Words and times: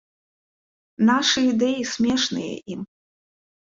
Нашы 1.11 1.39
ідэі 1.51 1.81
смешныя 1.93 2.53
ім. 2.77 2.81